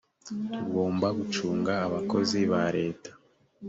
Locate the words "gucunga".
1.17-1.71